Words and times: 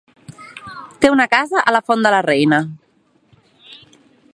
Té 1.03 1.11
una 1.17 1.27
casa 1.35 1.61
a 1.61 1.75
la 1.77 1.83
Font 1.91 2.07
de 2.09 2.13
la 2.17 2.25
Reina. 2.29 2.63